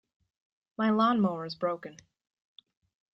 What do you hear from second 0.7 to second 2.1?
My lawn-mower is broken.